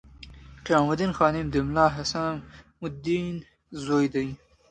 [0.65, 2.35] قیام الدین خادم د ملا حسام
[2.85, 3.35] الدین
[3.83, 4.27] زوی دی.